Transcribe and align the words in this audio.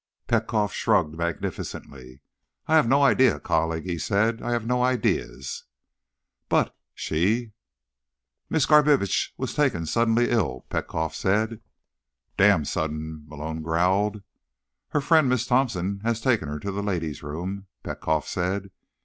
Petkoff 0.25 0.73
shrugged 0.73 1.13
magnificently. 1.15 2.21
"I 2.67 2.73
have 2.73 2.87
no 2.87 3.03
ideas, 3.03 3.41
colleague," 3.43 3.85
he 3.85 3.99
said. 3.99 4.41
"I 4.41 4.51
have 4.51 4.65
no 4.65 4.81
ideas." 4.83 5.65
"But 6.49 6.75
she—" 6.95 7.51
"Miss 8.49 8.65
Garbitsch 8.65 9.31
was 9.37 9.53
taken 9.53 9.85
suddenly 9.85 10.31
ill," 10.31 10.65
Petkoff 10.71 11.13
said. 11.13 11.61
"Damn 12.35 12.65
sudden," 12.65 13.25
Malone 13.27 13.61
growled. 13.61 14.23
"Her 14.89 15.01
friend, 15.01 15.29
Miss 15.29 15.45
Thompson, 15.45 15.99
has 15.99 16.19
taken 16.19 16.47
her 16.47 16.57
to 16.61 16.71
the 16.71 16.81
ladies' 16.81 17.21
room," 17.21 17.67
Petkoff 17.83 18.27
said. 18.27 18.71